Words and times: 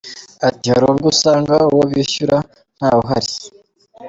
Ati 0.47 0.65
“Hari 0.73 0.85
ubwo 0.91 1.07
usanga 1.13 1.55
uwo 1.73 1.83
bishyuza 1.91 2.37
ntawe 2.77 2.99
uhari. 3.03 3.31